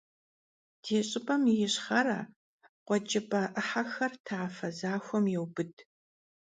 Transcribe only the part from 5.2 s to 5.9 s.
yêubıd.